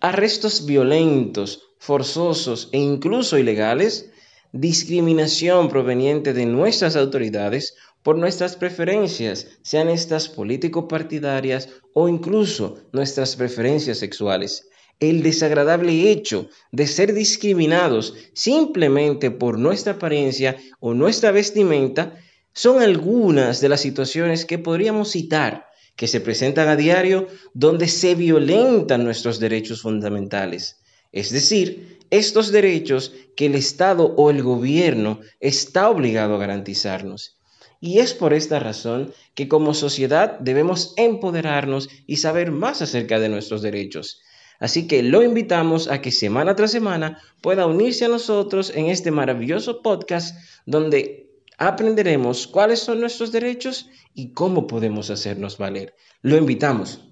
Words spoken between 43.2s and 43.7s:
de nuestros